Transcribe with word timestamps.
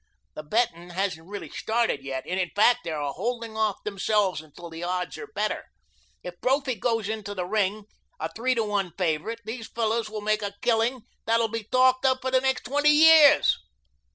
"The 0.33 0.41
bettin' 0.41 0.89
hasn't 0.89 1.27
really 1.29 1.49
started 1.49 2.01
yet; 2.01 2.25
in 2.25 2.49
fact, 2.55 2.79
they 2.83 2.89
are 2.91 3.13
holding 3.13 3.55
off 3.55 3.83
themselves 3.83 4.41
until 4.41 4.67
the 4.67 4.81
odds 4.83 5.15
are 5.19 5.27
better. 5.27 5.65
If 6.23 6.41
Brophy 6.41 6.73
goes 6.73 7.07
into 7.07 7.35
the 7.35 7.45
ring 7.45 7.83
a 8.19 8.27
three 8.33 8.55
to 8.55 8.63
one 8.63 8.93
favorite 8.97 9.41
these 9.45 9.67
fellows 9.67 10.09
will 10.09 10.21
make 10.21 10.41
a 10.41 10.55
killing 10.63 11.01
that 11.27 11.37
will 11.37 11.49
be 11.49 11.65
talked 11.71 12.03
of 12.07 12.17
for 12.19 12.31
the 12.31 12.41
next 12.41 12.63
twenty 12.63 12.89
years." 12.89 13.59